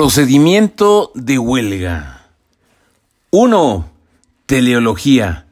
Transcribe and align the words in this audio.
Procedimiento 0.00 1.12
de 1.14 1.38
huelga. 1.38 2.30
1. 3.32 3.90
Teleología. 4.46 5.44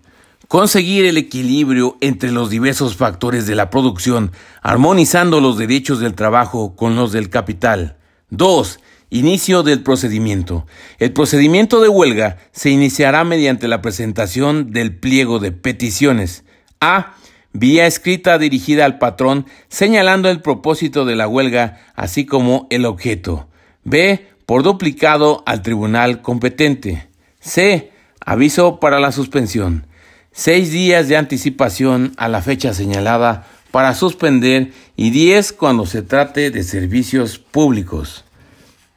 Conseguir 0.49 1.05
el 1.05 1.19
equilibrio 1.19 1.99
entre 2.01 2.33
los 2.33 2.49
diversos 2.49 2.97
factores 2.97 3.47
de 3.47 3.55
la 3.55 3.69
producción, 3.69 4.33
armonizando 4.63 5.43
los 5.43 5.59
derechos 5.59 6.01
del 6.01 6.15
trabajo 6.15 6.77
con 6.77 6.97
los 6.97 7.13
del 7.13 7.29
capital. 7.29 7.99
2. 8.31 8.81
Inicio 9.11 9.63
del 9.63 9.83
procedimiento. 9.83 10.67
El 10.99 11.13
procedimiento 11.13 11.83
de 11.83 11.91
huelga 11.91 12.39
se 12.51 12.71
iniciará 12.71 13.25
mediante 13.25 13.69
la 13.69 13.83
presentación 13.83 14.73
del 14.73 14.97
pliego 14.97 15.41
de 15.41 15.53
peticiones. 15.53 16.45
A. 16.81 17.17
Vía 17.53 17.87
escrita 17.87 18.39
dirigida 18.39 18.87
al 18.87 18.97
patrón 18.97 19.45
señalando 19.69 20.31
el 20.31 20.41
propósito 20.41 21.05
de 21.05 21.17
la 21.17 21.29
huelga, 21.29 21.83
así 21.95 22.25
como 22.25 22.67
el 22.71 22.87
objeto. 22.87 23.47
B. 23.85 24.38
Por 24.49 24.63
duplicado 24.63 25.43
al 25.45 25.61
tribunal 25.61 26.23
competente. 26.23 27.07
C. 27.39 27.93
Aviso 28.25 28.81
para 28.81 28.99
la 28.99 29.13
suspensión. 29.13 29.87
Seis 30.33 30.73
días 30.73 31.07
de 31.07 31.19
anticipación 31.19 32.15
a 32.17 32.29
la 32.29 32.41
fecha 32.41 32.73
señalada 32.73 33.47
para 33.71 33.93
suspender 33.93 34.73
y 34.97 35.11
diez 35.11 35.53
cuando 35.53 35.85
se 35.85 36.01
trate 36.01 36.51
de 36.51 36.63
servicios 36.63 37.39
públicos. 37.39 38.25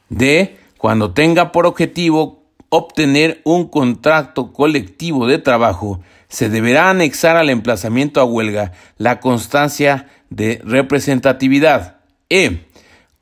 D. 0.08 0.56
Cuando 0.78 1.12
tenga 1.12 1.52
por 1.52 1.66
objetivo 1.66 2.46
obtener 2.70 3.42
un 3.44 3.68
contrato 3.68 4.54
colectivo 4.54 5.26
de 5.26 5.36
trabajo, 5.36 6.00
se 6.28 6.48
deberá 6.48 6.88
anexar 6.88 7.36
al 7.36 7.50
emplazamiento 7.50 8.22
a 8.22 8.24
huelga 8.24 8.72
la 8.96 9.20
constancia 9.20 10.08
de 10.30 10.62
representatividad. 10.64 11.98
E. 12.30 12.71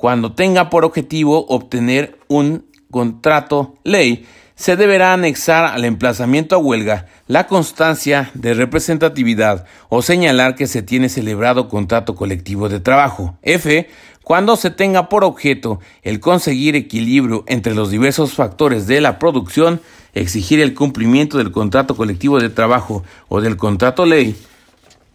Cuando 0.00 0.32
tenga 0.32 0.70
por 0.70 0.86
objetivo 0.86 1.44
obtener 1.48 2.18
un 2.26 2.64
contrato 2.90 3.74
ley, 3.84 4.26
se 4.54 4.74
deberá 4.74 5.12
anexar 5.12 5.66
al 5.66 5.84
emplazamiento 5.84 6.54
a 6.54 6.58
huelga 6.58 7.04
la 7.26 7.46
constancia 7.46 8.30
de 8.32 8.54
representatividad 8.54 9.66
o 9.90 10.00
señalar 10.00 10.54
que 10.54 10.66
se 10.66 10.80
tiene 10.80 11.10
celebrado 11.10 11.68
contrato 11.68 12.14
colectivo 12.14 12.70
de 12.70 12.80
trabajo. 12.80 13.36
F. 13.42 13.90
Cuando 14.24 14.56
se 14.56 14.70
tenga 14.70 15.10
por 15.10 15.22
objeto 15.22 15.80
el 16.00 16.18
conseguir 16.18 16.76
equilibrio 16.76 17.44
entre 17.46 17.74
los 17.74 17.90
diversos 17.90 18.32
factores 18.32 18.86
de 18.86 19.02
la 19.02 19.18
producción, 19.18 19.82
exigir 20.14 20.60
el 20.60 20.72
cumplimiento 20.72 21.36
del 21.36 21.52
contrato 21.52 21.94
colectivo 21.94 22.40
de 22.40 22.48
trabajo 22.48 23.04
o 23.28 23.42
del 23.42 23.58
contrato 23.58 24.06
ley, 24.06 24.34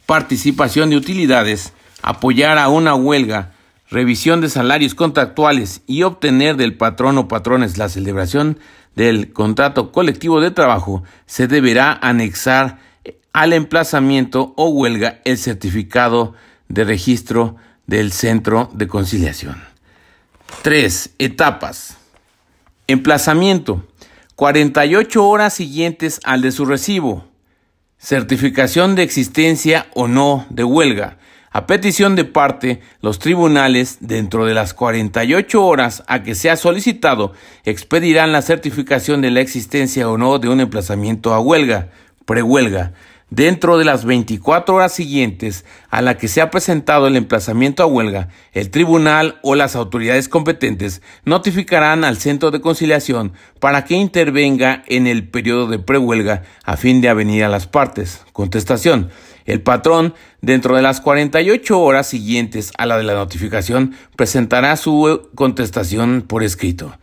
participación 0.06 0.92
de 0.92 0.98
utilidades, 0.98 1.74
apoyar 2.04 2.60
a 2.60 2.70
una 2.70 2.94
huelga, 2.94 3.55
revisión 3.96 4.42
de 4.42 4.50
salarios 4.50 4.94
contractuales 4.94 5.82
y 5.88 6.04
obtener 6.04 6.58
del 6.58 6.76
patrón 6.76 7.18
o 7.18 7.30
patrones 7.30 7.78
la 7.78 7.88
celebración 7.88 8.60
del 8.94 9.32
contrato 9.32 9.94
colectivo 9.94 10.42
de 10.42 10.52
trabajo, 10.52 11.04
se 11.26 11.48
deberá 11.48 11.98
anexar 12.02 12.80
al 13.32 13.54
emplazamiento 13.54 14.54
o 14.58 14.68
huelga 14.68 15.22
el 15.24 15.38
certificado 15.38 16.34
de 16.68 16.84
registro 16.84 17.56
del 17.88 18.12
centro 18.12 18.70
de 18.74 18.88
conciliación. 18.88 19.64
3. 20.62 21.12
Etapas. 21.18 21.98
Emplazamiento. 22.88 23.88
48 24.36 25.26
horas 25.26 25.54
siguientes 25.54 26.20
al 26.26 26.42
de 26.42 26.52
su 26.52 26.66
recibo. 26.66 27.26
Certificación 27.98 28.96
de 28.96 29.04
existencia 29.04 29.88
o 29.94 30.10
no 30.10 30.46
de 30.50 30.66
huelga. 30.66 31.18
A 31.56 31.68
petición 31.68 32.18
de 32.18 32.26
parte, 32.26 32.82
los 33.00 33.18
tribunales, 33.18 34.00
dentro 34.02 34.46
de 34.46 34.54
las 34.54 34.74
48 34.74 35.66
horas 35.66 36.04
a 36.06 36.22
que 36.22 36.36
sea 36.36 36.58
solicitado, 36.58 37.32
expedirán 37.64 38.34
la 38.34 38.42
certificación 38.42 39.22
de 39.22 39.32
la 39.32 39.40
existencia 39.40 40.10
o 40.10 40.18
no 40.18 40.38
de 40.38 40.50
un 40.50 40.60
emplazamiento 40.60 41.34
a 41.34 41.40
huelga, 41.40 41.92
prehuelga, 42.26 42.92
Dentro 43.32 43.80
de 43.80 43.86
las 43.86 44.06
24 44.06 44.76
horas 44.76 44.94
siguientes 44.94 45.66
a 45.90 46.04
la 46.04 46.16
que 46.16 46.28
se 46.28 46.42
ha 46.42 46.52
presentado 46.52 47.08
el 47.08 47.16
emplazamiento 47.16 47.82
a 47.82 47.88
huelga, 47.88 48.30
el 48.54 48.70
tribunal 48.70 49.40
o 49.42 49.56
las 49.56 49.76
autoridades 49.76 50.30
competentes 50.30 51.02
notificarán 51.26 52.04
al 52.04 52.18
centro 52.18 52.52
de 52.52 52.62
conciliación 52.62 53.34
para 53.60 53.84
que 53.84 53.96
intervenga 53.96 54.84
en 54.86 55.08
el 55.08 55.28
periodo 55.28 55.66
de 55.68 55.80
prehuelga 55.80 56.44
a 56.64 56.78
fin 56.78 57.02
de 57.02 57.10
avenir 57.10 57.44
a 57.44 57.50
las 57.50 57.66
partes. 57.66 58.22
Contestación. 58.32 59.10
El 59.46 59.62
patrón, 59.62 60.14
dentro 60.42 60.76
de 60.76 60.82
las 60.82 61.02
48 61.02 61.80
horas 61.80 62.08
siguientes 62.08 62.72
a 62.78 62.86
la 62.86 62.98
de 62.98 63.04
la 63.04 63.14
notificación, 63.14 63.94
presentará 64.16 64.76
su 64.76 65.30
contestación 65.36 66.24
por 66.28 66.44
escrito. 66.44 66.98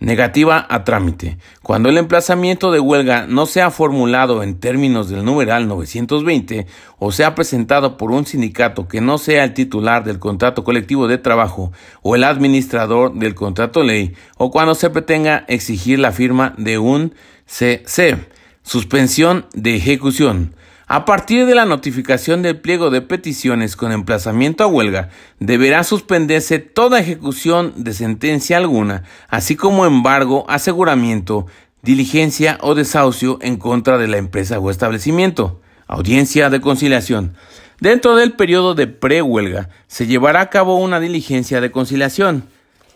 Negativa 0.00 0.66
a 0.68 0.84
trámite. 0.84 1.38
Cuando 1.62 1.88
el 1.88 1.96
emplazamiento 1.96 2.72
de 2.72 2.80
huelga 2.80 3.26
no 3.28 3.46
sea 3.46 3.70
formulado 3.70 4.42
en 4.42 4.58
términos 4.58 5.08
del 5.08 5.24
numeral 5.24 5.68
920 5.68 6.66
o 6.98 7.12
sea 7.12 7.34
presentado 7.36 7.96
por 7.96 8.10
un 8.10 8.26
sindicato 8.26 8.88
que 8.88 9.00
no 9.00 9.18
sea 9.18 9.44
el 9.44 9.54
titular 9.54 10.04
del 10.04 10.18
contrato 10.18 10.64
colectivo 10.64 11.06
de 11.06 11.16
trabajo 11.16 11.72
o 12.02 12.16
el 12.16 12.24
administrador 12.24 13.14
del 13.14 13.34
contrato 13.34 13.84
ley 13.84 14.14
o 14.36 14.50
cuando 14.50 14.74
se 14.74 14.90
pretenga 14.90 15.44
exigir 15.46 16.00
la 16.00 16.12
firma 16.12 16.54
de 16.58 16.76
un 16.78 17.14
CC. 17.46 18.26
Suspensión 18.62 19.46
de 19.54 19.76
ejecución. 19.76 20.54
A 20.86 21.06
partir 21.06 21.46
de 21.46 21.54
la 21.54 21.64
notificación 21.64 22.42
del 22.42 22.60
pliego 22.60 22.90
de 22.90 23.00
peticiones 23.00 23.74
con 23.74 23.90
emplazamiento 23.90 24.64
a 24.64 24.66
huelga, 24.66 25.08
deberá 25.40 25.82
suspenderse 25.82 26.58
toda 26.58 27.00
ejecución 27.00 27.72
de 27.76 27.94
sentencia 27.94 28.58
alguna, 28.58 29.04
así 29.28 29.56
como 29.56 29.86
embargo, 29.86 30.44
aseguramiento, 30.48 31.46
diligencia 31.82 32.58
o 32.60 32.74
desahucio 32.74 33.38
en 33.40 33.56
contra 33.56 33.96
de 33.96 34.08
la 34.08 34.18
empresa 34.18 34.58
o 34.58 34.70
establecimiento. 34.70 35.60
Audiencia 35.86 36.50
de 36.50 36.60
conciliación. 36.60 37.34
Dentro 37.80 38.14
del 38.16 38.32
periodo 38.32 38.74
de 38.74 38.86
prehuelga 38.86 39.70
se 39.86 40.06
llevará 40.06 40.42
a 40.42 40.50
cabo 40.50 40.76
una 40.76 41.00
diligencia 41.00 41.60
de 41.60 41.70
conciliación. 41.70 42.44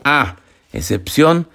A. 0.05 0.37
Excepción 0.73 1.49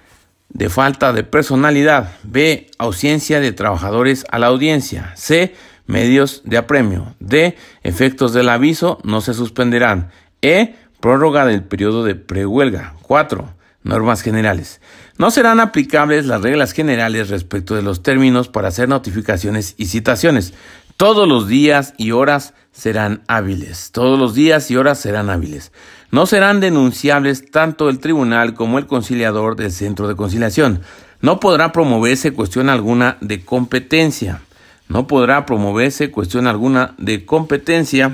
de 0.48 0.68
falta 0.68 1.12
de 1.12 1.24
personalidad. 1.24 2.12
B. 2.22 2.68
Ausencia 2.78 3.40
de 3.40 3.52
trabajadores 3.52 4.24
a 4.30 4.38
la 4.38 4.48
audiencia. 4.48 5.12
C 5.16 5.54
medios 5.86 6.42
de 6.44 6.56
apremio. 6.56 7.14
D. 7.20 7.56
Efectos 7.82 8.32
del 8.32 8.48
aviso 8.48 8.98
no 9.04 9.20
se 9.20 9.34
suspenderán. 9.34 10.10
E. 10.42 10.74
Prórroga 11.00 11.44
del 11.44 11.62
periodo 11.62 12.04
de 12.04 12.14
prehuelga. 12.14 12.94
4. 13.02 13.54
Normas 13.82 14.22
generales. 14.22 14.80
No 15.18 15.30
serán 15.30 15.60
aplicables 15.60 16.26
las 16.26 16.42
reglas 16.42 16.72
generales 16.72 17.28
respecto 17.28 17.74
de 17.74 17.82
los 17.82 18.02
términos 18.02 18.48
para 18.48 18.68
hacer 18.68 18.88
notificaciones 18.88 19.74
y 19.76 19.86
citaciones. 19.86 20.54
Todos 20.96 21.28
los 21.28 21.48
días 21.48 21.92
y 21.98 22.12
horas 22.12 22.54
serán 22.72 23.22
hábiles. 23.28 23.90
Todos 23.92 24.18
los 24.18 24.34
días 24.34 24.70
y 24.70 24.76
horas 24.76 24.98
serán 24.98 25.28
hábiles. 25.28 25.72
No 26.10 26.26
serán 26.26 26.60
denunciables 26.60 27.50
tanto 27.50 27.90
el 27.90 27.98
tribunal 27.98 28.54
como 28.54 28.78
el 28.78 28.86
conciliador 28.86 29.56
del 29.56 29.72
centro 29.72 30.08
de 30.08 30.16
conciliación. 30.16 30.80
No 31.20 31.40
podrá 31.40 31.72
promoverse 31.72 32.32
cuestión 32.32 32.68
alguna 32.68 33.18
de 33.20 33.44
competencia 33.44 34.40
no 34.88 35.06
podrá 35.06 35.46
promoverse 35.46 36.10
cuestión 36.10 36.46
alguna 36.46 36.94
de 36.98 37.24
competencia. 37.24 38.12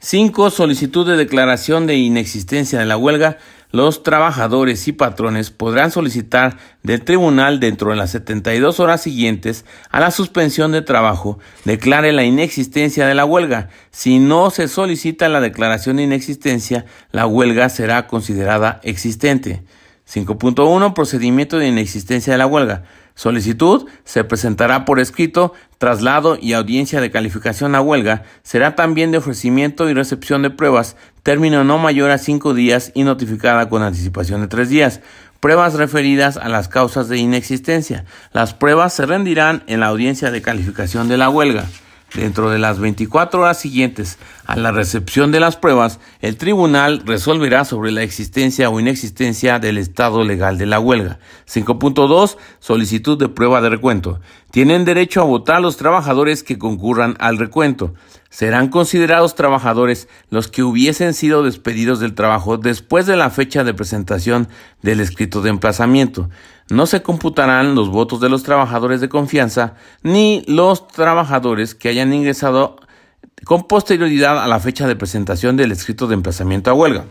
5. 0.00 0.50
Solicitud 0.50 1.06
de 1.06 1.16
declaración 1.16 1.86
de 1.86 1.96
inexistencia 1.96 2.78
de 2.78 2.84
la 2.84 2.96
huelga. 2.96 3.38
Los 3.74 4.04
trabajadores 4.04 4.86
y 4.86 4.92
patrones 4.92 5.50
podrán 5.50 5.90
solicitar 5.90 6.58
del 6.84 7.02
tribunal 7.02 7.58
dentro 7.58 7.90
de 7.90 7.96
las 7.96 8.12
72 8.12 8.78
horas 8.78 9.02
siguientes 9.02 9.64
a 9.90 9.98
la 9.98 10.12
suspensión 10.12 10.70
de 10.70 10.80
trabajo 10.82 11.40
declare 11.64 12.12
la 12.12 12.22
inexistencia 12.22 13.04
de 13.08 13.16
la 13.16 13.24
huelga. 13.24 13.70
Si 13.90 14.20
no 14.20 14.50
se 14.50 14.68
solicita 14.68 15.28
la 15.28 15.40
declaración 15.40 15.96
de 15.96 16.04
inexistencia, 16.04 16.84
la 17.10 17.26
huelga 17.26 17.68
será 17.68 18.06
considerada 18.06 18.78
existente. 18.84 19.64
5.1 20.10 20.94
Procedimiento 20.94 21.58
de 21.58 21.68
inexistencia 21.68 22.32
de 22.32 22.38
la 22.38 22.46
huelga. 22.46 22.84
Solicitud 23.14 23.86
se 24.04 24.24
presentará 24.24 24.84
por 24.84 24.98
escrito, 24.98 25.52
traslado 25.78 26.36
y 26.40 26.52
audiencia 26.52 27.00
de 27.00 27.10
calificación 27.10 27.74
a 27.74 27.80
huelga. 27.80 28.24
Será 28.42 28.74
también 28.74 29.12
de 29.12 29.18
ofrecimiento 29.18 29.88
y 29.88 29.94
recepción 29.94 30.42
de 30.42 30.50
pruebas, 30.50 30.96
término 31.22 31.62
no 31.62 31.78
mayor 31.78 32.10
a 32.10 32.18
cinco 32.18 32.54
días 32.54 32.90
y 32.94 33.04
notificada 33.04 33.68
con 33.68 33.82
anticipación 33.82 34.40
de 34.40 34.48
tres 34.48 34.68
días. 34.68 35.00
Pruebas 35.38 35.74
referidas 35.74 36.36
a 36.36 36.48
las 36.48 36.68
causas 36.68 37.08
de 37.08 37.18
inexistencia. 37.18 38.04
Las 38.32 38.52
pruebas 38.52 38.94
se 38.94 39.06
rendirán 39.06 39.62
en 39.66 39.80
la 39.80 39.86
audiencia 39.86 40.30
de 40.30 40.42
calificación 40.42 41.08
de 41.08 41.18
la 41.18 41.28
huelga. 41.28 41.66
Dentro 42.14 42.48
de 42.48 42.60
las 42.60 42.78
24 42.78 43.40
horas 43.40 43.58
siguientes 43.58 44.18
a 44.46 44.54
la 44.54 44.70
recepción 44.70 45.32
de 45.32 45.40
las 45.40 45.56
pruebas, 45.56 45.98
el 46.20 46.36
tribunal 46.36 47.02
resolverá 47.04 47.64
sobre 47.64 47.90
la 47.90 48.04
existencia 48.04 48.70
o 48.70 48.78
inexistencia 48.78 49.58
del 49.58 49.78
estado 49.78 50.22
legal 50.22 50.56
de 50.56 50.66
la 50.66 50.78
huelga. 50.78 51.18
5.2. 51.52 52.36
Solicitud 52.60 53.18
de 53.18 53.28
prueba 53.28 53.60
de 53.60 53.70
recuento. 53.70 54.20
Tienen 54.52 54.84
derecho 54.84 55.22
a 55.22 55.24
votar 55.24 55.60
los 55.60 55.76
trabajadores 55.76 56.44
que 56.44 56.56
concurran 56.56 57.16
al 57.18 57.36
recuento. 57.38 57.94
serán 58.30 58.68
considerados 58.68 59.36
trabajadores 59.36 60.08
los 60.28 60.48
que 60.48 60.64
hubiesen 60.64 61.14
sido 61.14 61.44
despedidos 61.44 62.00
del 62.00 62.14
trabajo 62.14 62.58
después 62.58 63.06
de 63.06 63.16
la 63.16 63.30
fecha 63.30 63.62
de 63.62 63.74
presentación 63.74 64.48
del 64.82 64.98
escrito 64.98 65.40
de 65.40 65.50
emplazamiento. 65.50 66.30
No 66.70 66.86
se 66.86 67.02
computarán 67.02 67.74
los 67.74 67.90
votos 67.90 68.20
de 68.20 68.28
los 68.28 68.42
trabajadores 68.42 69.00
de 69.00 69.08
confianza 69.08 69.74
ni 70.02 70.42
los 70.46 70.88
trabajadores 70.88 71.74
que 71.74 71.88
hayan 71.88 72.12
ingresado 72.12 72.76
con 73.44 73.64
posterioridad 73.64 74.42
a 74.42 74.48
la 74.48 74.60
fecha 74.60 74.86
de 74.86 74.96
presentación 74.96 75.56
del 75.56 75.72
escrito 75.72 76.06
de 76.06 76.14
emplazamiento 76.14 76.70
a 76.70 76.74
huelga. 76.74 77.04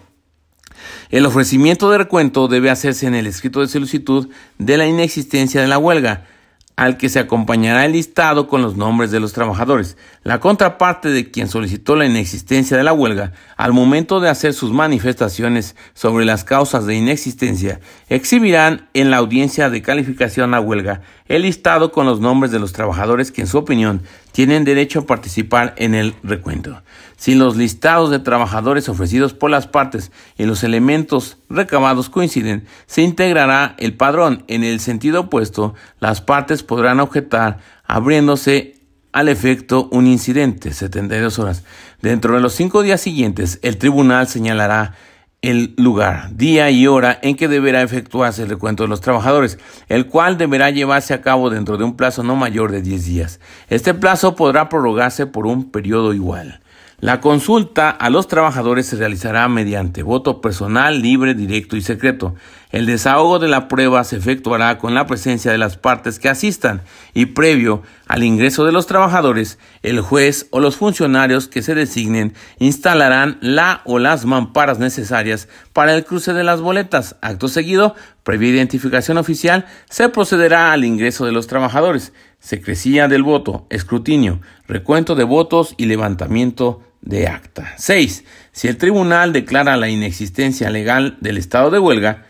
El 1.10 1.26
ofrecimiento 1.26 1.92
de 1.92 2.00
recuento 2.00 2.48
debe 2.48 2.72
hacerse 2.72 3.06
en 3.06 3.16
el 3.16 3.28
escrito 3.28 3.62
de 3.62 3.68
solicitud 3.68 4.30
de 4.58 4.78
la 4.78 4.88
inexistencia 4.88 5.62
de 5.62 5.68
la 5.68 5.78
huelga, 5.78 6.26
al 6.76 6.98
que 6.98 7.10
se 7.10 7.20
acompañará 7.20 7.86
el 7.86 7.92
listado 7.92 8.48
con 8.48 8.62
los 8.62 8.76
nombres 8.76 9.12
de 9.12 9.20
los 9.20 9.34
trabajadores. 9.34 9.98
La 10.24 10.40
contraparte 10.40 11.10
de 11.10 11.30
quien 11.30 11.48
solicitó 11.48 11.96
la 11.96 12.06
inexistencia 12.06 12.78
de 12.78 12.84
la 12.84 12.94
huelga, 12.94 13.34
al 13.58 13.74
momento 13.74 14.20
de 14.20 14.30
hacer 14.30 14.54
sus 14.54 14.72
manifestaciones 14.72 15.76
sobre 15.94 16.26
las 16.26 16.44
causas 16.44 16.86
de 16.86 16.96
inexistencia, 16.96 17.80
exhibirán 18.10 18.90
en 18.94 19.12
la 19.12 19.18
audiencia 19.18 19.70
de 19.70 19.82
calificación 19.82 20.54
a 20.54 20.60
huelga 20.60 21.02
el 21.28 21.44
listado 21.44 21.92
con 21.92 22.06
los 22.06 22.20
nombres 22.20 22.52
de 22.52 22.60
los 22.60 22.74
trabajadores 22.74 23.32
que 23.32 23.42
en 23.42 23.48
su 23.48 23.58
opinión 23.58 24.02
tienen 24.34 24.66
derecho 24.66 25.00
a 25.00 25.06
participar 25.06 25.74
en 25.78 25.96
el 25.96 26.16
recuento. 26.24 26.82
Si 27.16 27.36
los 27.36 27.56
listados 27.56 28.10
de 28.10 28.20
trabajadores 28.20 28.90
ofrecidos 28.90 29.34
por 29.34 29.50
las 29.50 29.68
partes 29.68 30.12
y 30.38 30.46
los 30.46 30.64
elementos 30.64 31.38
recabados 31.50 32.10
coinciden, 32.10 32.66
se 32.88 33.04
integrará 33.04 33.76
el 33.78 33.94
padrón. 33.94 34.44
En 34.48 34.64
el 34.64 34.82
sentido 34.82 35.22
opuesto, 35.22 35.76
las 36.00 36.20
partes 36.20 36.64
podrán 36.64 37.00
objetar 37.00 37.60
abriéndose 37.86 38.82
al 39.14 39.30
efecto 39.30 39.88
un 39.92 40.08
incidente, 40.08 40.74
72 40.74 41.38
horas. 41.38 41.64
Dentro 42.02 42.34
de 42.34 42.42
los 42.42 42.54
cinco 42.54 42.82
días 42.82 43.00
siguientes, 43.00 43.60
el 43.62 43.78
tribunal 43.78 44.28
señalará 44.28 44.96
el 45.44 45.74
lugar, 45.78 46.36
día 46.36 46.72
y 46.72 46.88
hora 46.88 47.20
en 47.22 47.36
que 47.36 47.50
deberá 47.50 47.82
efectuarse 47.82 48.44
el 48.44 48.50
recuento 48.50 48.84
de 48.84 48.90
los 48.90 49.02
trabajadores, 49.02 49.60
el 49.90 50.08
cual 50.08 50.38
deberá 50.38 50.70
llevarse 50.70 51.14
a 51.14 51.22
cabo 51.22 51.50
dentro 51.50 51.78
de 51.78 51.84
un 51.84 51.98
plazo 51.98 52.24
no 52.24 52.38
mayor 52.38 52.72
de 52.72 52.82
10 52.82 53.06
días. 53.06 53.40
Este 53.68 53.94
plazo 53.94 54.36
podrá 54.36 54.70
prorrogarse 54.70 55.28
por 55.28 55.46
un 55.46 55.70
periodo 55.70 56.14
igual. 56.14 56.63
La 57.04 57.20
consulta 57.20 57.90
a 57.90 58.10
los 58.10 58.30
trabajadores 58.30 58.86
se 58.86 58.96
realizará 58.96 59.50
mediante 59.50 60.04
voto 60.04 60.40
personal, 60.40 61.02
libre, 61.02 61.34
directo 61.34 61.76
y 61.76 61.82
secreto. 61.82 62.34
El 62.72 62.86
desahogo 62.86 63.40
de 63.40 63.50
la 63.50 63.68
prueba 63.68 64.06
se 64.06 64.16
efectuará 64.16 64.78
con 64.78 64.94
la 64.94 65.06
presencia 65.06 65.52
de 65.52 65.58
las 65.58 65.76
partes 65.76 66.18
que 66.18 66.30
asistan 66.30 66.82
y 67.14 67.26
previo 67.26 67.84
al 68.08 68.24
ingreso 68.24 68.64
de 68.64 68.72
los 68.72 68.88
trabajadores, 68.88 69.60
el 69.82 70.00
juez 70.00 70.48
o 70.52 70.62
los 70.62 70.78
funcionarios 70.78 71.50
que 71.50 71.62
se 71.62 71.76
designen 71.76 72.36
instalarán 72.58 73.38
la 73.42 73.82
o 73.84 74.00
las 74.00 74.24
mamparas 74.24 74.80
necesarias 74.80 75.50
para 75.74 75.94
el 75.94 76.06
cruce 76.06 76.32
de 76.32 76.46
las 76.46 76.62
boletas. 76.62 77.18
Acto 77.22 77.50
seguido, 77.50 77.96
previa 78.24 78.52
identificación 78.52 79.18
oficial, 79.18 79.66
se 79.90 80.08
procederá 80.08 80.72
al 80.72 80.86
ingreso 80.86 81.26
de 81.26 81.34
los 81.34 81.48
trabajadores, 81.48 82.14
secrecía 82.40 83.10
del 83.10 83.24
voto, 83.24 83.68
escrutinio, 83.70 84.40
recuento 84.70 85.16
de 85.16 85.26
votos 85.26 85.76
y 85.76 85.88
levantamiento 85.88 86.82
de 87.04 87.28
acta. 87.28 87.74
6. 87.78 88.24
Si 88.52 88.68
el 88.68 88.78
tribunal 88.78 89.34
declara 89.34 89.78
la 89.78 89.90
inexistencia 89.90 90.70
legal 90.70 91.18
del 91.22 91.38
estado 91.38 91.70
de 91.70 91.80
huelga, 91.80 92.24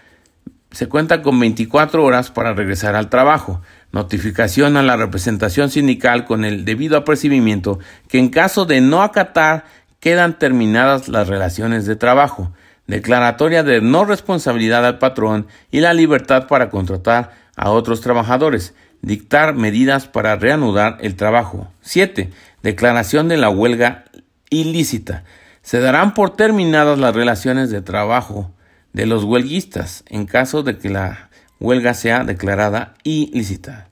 se 0.72 0.88
cuenta 0.88 1.22
con 1.22 1.40
24 1.40 2.04
horas 2.04 2.32
para 2.32 2.54
regresar 2.54 2.96
al 2.96 3.10
trabajo. 3.10 3.62
Notificación 3.92 4.76
a 4.76 4.82
la 4.82 4.98
representación 4.98 5.70
sindical 5.70 6.26
con 6.26 6.44
el 6.44 6.66
debido 6.66 6.98
apercibimiento 6.98 7.80
que 8.08 8.18
en 8.18 8.30
caso 8.30 8.66
de 8.66 8.82
no 8.82 9.04
acatar 9.04 9.66
quedan 10.00 10.40
terminadas 10.40 11.08
las 11.08 11.28
relaciones 11.28 11.86
de 11.86 11.96
trabajo. 11.96 12.52
Declaratoria 12.88 13.64
de 13.64 13.82
no 13.82 14.04
responsabilidad 14.04 14.86
al 14.86 14.98
patrón 14.98 15.48
y 15.72 15.80
la 15.80 15.94
libertad 15.94 16.48
para 16.48 16.70
contratar 16.70 17.32
a 17.56 17.70
otros 17.70 18.02
trabajadores. 18.02 18.74
Dictar 19.04 19.54
medidas 19.54 20.08
para 20.08 20.36
reanudar 20.36 20.98
el 21.02 21.16
trabajo. 21.16 21.72
7. 21.82 22.32
Declaración 22.64 23.28
de 23.28 23.38
la 23.38 23.50
huelga 23.50 24.06
ilícita. 24.54 25.24
Se 25.62 25.80
darán 25.80 26.14
por 26.14 26.36
terminadas 26.36 27.00
las 27.00 27.16
relaciones 27.16 27.70
de 27.70 27.82
trabajo 27.82 28.52
de 28.94 29.06
los 29.06 29.24
huelguistas 29.24 30.04
en 30.08 30.26
caso 30.26 30.64
de 30.64 30.78
que 30.78 30.90
la 30.90 31.30
huelga 31.60 31.94
sea 31.94 32.24
declarada 32.24 32.94
ilícita. 33.04 33.90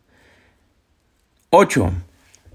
8. 1.49 1.91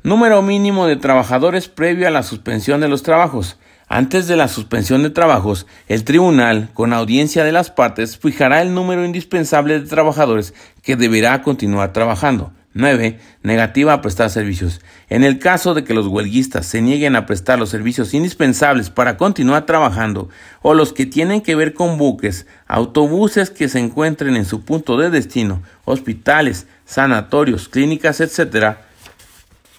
Número 0.02 0.40
mínimo 0.40 0.86
de 0.86 0.96
trabajadores 0.96 1.68
previo 1.68 2.06
a 2.06 2.10
la 2.10 2.22
suspensión 2.22 2.80
de 2.80 2.88
los 2.88 3.02
trabajos. 3.02 3.58
Antes 3.88 4.26
de 4.26 4.36
la 4.36 4.48
suspensión 4.48 5.02
de 5.02 5.10
trabajos, 5.10 5.66
el 5.86 6.04
tribunal, 6.04 6.70
con 6.74 6.92
audiencia 6.92 7.44
de 7.44 7.52
las 7.52 7.70
partes, 7.70 8.18
fijará 8.18 8.62
el 8.62 8.74
número 8.74 9.04
indispensable 9.04 9.80
de 9.80 9.86
trabajadores 9.86 10.54
que 10.82 10.96
deberá 10.96 11.42
continuar 11.42 11.92
trabajando. 11.92 12.52
9. 12.76 13.19
Negativa 13.43 13.94
a 13.94 14.02
prestar 14.02 14.28
servicios. 14.28 14.82
En 15.08 15.25
el 15.25 15.38
caso 15.38 15.73
de 15.73 15.82
que 15.82 15.94
los 15.94 16.06
huelguistas 16.06 16.67
se 16.67 16.82
nieguen 16.82 17.17
a 17.17 17.25
prestar 17.25 17.58
los 17.58 17.70
servicios 17.70 18.12
indispensables 18.12 18.90
para 18.90 19.17
continuar 19.17 19.64
trabajando 19.64 20.28
o 20.61 20.75
los 20.75 20.93
que 20.93 21.06
tienen 21.06 21.40
que 21.40 21.56
ver 21.56 21.73
con 21.73 21.96
buques, 21.96 22.46
autobuses 22.67 23.49
que 23.49 23.70
se 23.70 23.78
encuentren 23.78 24.37
en 24.37 24.44
su 24.44 24.61
punto 24.61 24.99
de 24.99 25.08
destino, 25.08 25.62
hospitales, 25.87 26.67
sanatorios, 26.84 27.69
clínicas, 27.69 28.20
etc., 28.20 28.76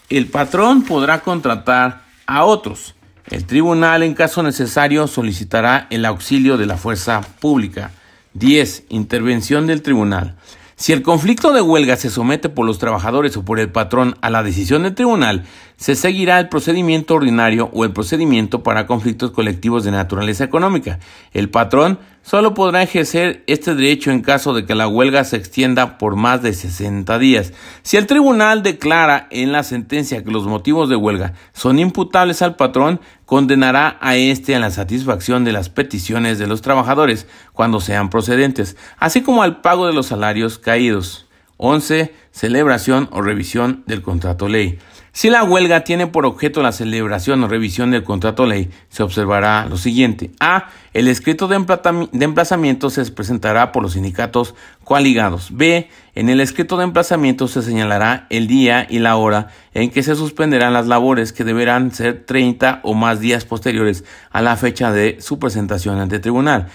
el 0.10 0.28
patrón 0.28 0.84
podrá 0.84 1.20
contratar 1.20 2.04
a 2.26 2.46
otros. 2.46 2.96
El 3.30 3.46
tribunal, 3.46 4.04
en 4.04 4.14
caso 4.14 4.42
necesario, 4.42 5.06
solicitará 5.08 5.86
el 5.90 6.06
auxilio 6.06 6.58
de 6.58 6.66
la 6.66 6.78
fuerza 6.78 7.22
pública. 7.40 7.92
10. 8.34 8.86
Intervención 8.90 9.68
del 9.68 9.82
tribunal. 9.82 10.36
Si 10.80 10.94
el 10.94 11.02
conflicto 11.02 11.54
de 11.54 11.62
huelga 11.62 11.96
se 11.96 12.12
somete 12.12 12.50
por 12.50 12.64
los 12.64 12.78
trabajadores 12.78 13.36
o 13.36 13.44
por 13.44 13.60
el 13.60 13.72
patrón 13.72 14.16
a 14.22 14.30
la 14.30 14.44
decisión 14.44 14.84
del 14.84 14.94
tribunal, 14.94 15.44
se 15.76 15.96
seguirá 15.96 16.40
el 16.40 16.50
procedimiento 16.50 17.16
ordinario 17.16 17.72
o 17.74 17.84
el 17.84 17.94
procedimiento 17.94 18.62
para 18.62 18.86
conflictos 18.86 19.32
colectivos 19.32 19.84
de 19.84 19.90
naturaleza 19.90 20.44
económica. 20.44 21.00
El 21.34 21.50
patrón 21.50 21.98
solo 22.22 22.54
podrá 22.54 22.84
ejercer 22.84 23.44
este 23.48 23.74
derecho 23.74 24.12
en 24.12 24.22
caso 24.22 24.54
de 24.54 24.68
que 24.68 24.76
la 24.76 24.88
huelga 24.88 25.24
se 25.24 25.38
extienda 25.38 25.98
por 25.98 26.16
más 26.16 26.44
de 26.44 26.54
60 26.54 27.18
días. 27.18 27.54
Si 27.82 27.98
el 27.98 28.06
tribunal 28.06 28.62
declara 28.62 29.28
en 29.32 29.52
la 29.52 29.64
sentencia 29.64 30.24
que 30.24 30.30
los 30.30 30.46
motivos 30.46 30.90
de 30.90 30.96
huelga 30.96 31.34
son 31.54 31.80
imputables 31.80 32.44
al 32.44 32.56
patrón, 32.56 33.02
condenará 33.28 33.98
a 34.00 34.16
éste 34.16 34.56
a 34.56 34.60
la 34.60 34.72
satisfacción 34.72 35.44
de 35.44 35.52
las 35.52 35.68
peticiones 35.70 36.40
de 36.40 36.48
los 36.48 36.62
trabajadores 36.62 37.28
cuando 37.52 37.82
sean 37.82 38.10
procedentes, 38.10 38.78
así 38.98 39.22
como 39.22 39.44
al 39.44 39.60
pago 39.60 39.86
de 39.86 39.92
los 39.92 40.08
salarios 40.08 40.58
caídos. 40.58 41.28
11. 41.58 42.14
Celebración 42.32 43.10
o 43.12 43.22
revisión 43.22 43.84
del 43.86 44.02
contrato 44.02 44.48
ley. 44.48 44.80
Si 45.12 45.30
la 45.30 45.44
huelga 45.44 45.84
tiene 45.84 46.08
por 46.08 46.26
objeto 46.26 46.62
la 46.62 46.72
celebración 46.72 47.44
o 47.44 47.48
revisión 47.48 47.92
del 47.92 48.04
contrato 48.04 48.46
ley, 48.46 48.70
se 48.88 49.04
observará 49.04 49.66
lo 49.66 49.76
siguiente. 49.76 50.32
A. 50.40 50.70
El 50.94 51.08
escrito 51.08 51.48
de 51.48 51.56
emplazamiento 52.24 52.90
se 52.90 53.04
presentará 53.12 53.72
por 53.72 53.84
los 53.84 53.94
sindicatos 53.94 54.56
coaligados. 54.84 55.50
B. 55.52 55.90
En 56.18 56.30
el 56.30 56.42
escrito 56.42 56.78
de 56.78 56.84
emplazamiento 56.84 57.48
se 57.48 57.62
señalará 57.62 58.26
el 58.32 58.48
día 58.48 58.88
y 58.90 58.98
la 58.98 59.18
hora 59.18 59.50
en 59.76 59.92
que 59.92 60.02
se 60.02 60.16
suspenderán 60.16 60.74
las 60.74 60.88
labores 60.88 61.32
que 61.32 61.44
deberán 61.44 61.92
ser 61.92 62.26
30 62.26 62.80
o 62.82 62.96
más 62.96 63.20
días 63.20 63.46
posteriores 63.46 64.04
a 64.32 64.42
la 64.42 64.58
fecha 64.58 64.92
de 64.92 65.18
su 65.22 65.38
presentación 65.38 66.00
ante 66.00 66.16
el 66.16 66.22
tribunal. 66.22 66.70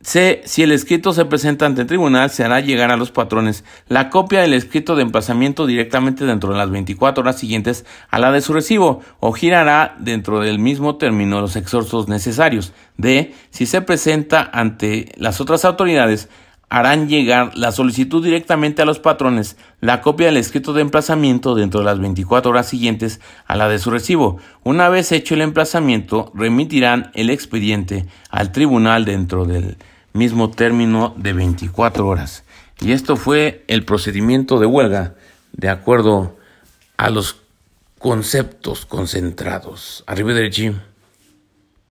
C. 0.00 0.40
Si 0.46 0.62
el 0.62 0.72
escrito 0.72 1.12
se 1.12 1.26
presenta 1.26 1.66
ante 1.66 1.82
el 1.82 1.86
tribunal, 1.86 2.30
se 2.30 2.42
hará 2.42 2.60
llegar 2.60 2.90
a 2.90 2.96
los 2.96 3.10
patrones 3.10 3.64
la 3.88 4.08
copia 4.08 4.40
del 4.40 4.54
escrito 4.54 4.96
de 4.96 5.02
emplazamiento 5.02 5.66
directamente 5.66 6.24
dentro 6.24 6.52
de 6.52 6.58
las 6.58 6.70
24 6.70 7.20
horas 7.20 7.38
siguientes 7.38 7.84
a 8.08 8.18
la 8.18 8.32
de 8.32 8.40
su 8.40 8.54
recibo 8.54 9.02
o 9.20 9.32
girará 9.32 9.94
dentro 9.98 10.40
del 10.40 10.58
mismo 10.58 10.96
término 10.96 11.42
los 11.42 11.56
exhortos 11.56 12.08
necesarios. 12.08 12.72
D. 12.96 13.34
Si 13.50 13.66
se 13.66 13.82
presenta 13.82 14.48
ante 14.50 15.12
las 15.16 15.42
otras 15.42 15.66
autoridades, 15.66 16.30
harán 16.68 17.08
llegar 17.08 17.56
la 17.56 17.72
solicitud 17.72 18.24
directamente 18.24 18.82
a 18.82 18.84
los 18.84 18.98
patrones, 18.98 19.56
la 19.80 20.00
copia 20.00 20.26
del 20.26 20.36
escrito 20.36 20.72
de 20.72 20.82
emplazamiento 20.82 21.54
dentro 21.54 21.80
de 21.80 21.86
las 21.86 22.00
24 22.00 22.50
horas 22.50 22.68
siguientes 22.68 23.20
a 23.46 23.56
la 23.56 23.68
de 23.68 23.78
su 23.78 23.90
recibo. 23.90 24.38
Una 24.62 24.88
vez 24.88 25.12
hecho 25.12 25.34
el 25.34 25.42
emplazamiento, 25.42 26.32
remitirán 26.34 27.10
el 27.14 27.30
expediente 27.30 28.06
al 28.30 28.52
tribunal 28.52 29.04
dentro 29.04 29.44
del 29.44 29.76
mismo 30.12 30.50
término 30.50 31.14
de 31.16 31.32
24 31.32 32.06
horas. 32.06 32.44
Y 32.80 32.92
esto 32.92 33.16
fue 33.16 33.64
el 33.68 33.84
procedimiento 33.84 34.58
de 34.58 34.66
huelga 34.66 35.14
de 35.52 35.68
acuerdo 35.68 36.36
a 36.96 37.10
los 37.10 37.36
conceptos 37.98 38.86
concentrados. 38.86 40.04
Arriba 40.06 40.34
del 40.34 40.50